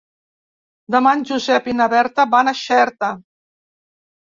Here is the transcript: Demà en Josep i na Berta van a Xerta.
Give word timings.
Demà 0.95 1.11
en 1.19 1.21
Josep 1.33 1.69
i 1.75 1.77
na 1.79 1.89
Berta 1.95 2.29
van 2.35 2.53
a 2.55 2.59
Xerta. 2.67 3.15